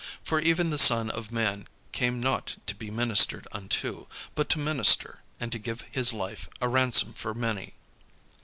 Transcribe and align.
For 0.23 0.39
even 0.39 0.71
the 0.71 0.79
Son 0.79 1.11
of 1.11 1.31
man 1.31 1.67
came 1.91 2.19
not 2.19 2.55
to 2.65 2.73
be 2.73 2.89
ministered 2.89 3.47
unto, 3.51 4.07
but 4.33 4.49
to 4.49 4.57
minister, 4.57 5.21
and 5.39 5.51
to 5.51 5.59
give 5.59 5.85
his 5.91 6.11
life 6.11 6.49
a 6.59 6.67
ransom 6.67 7.13
for 7.13 7.35
many." 7.35 7.75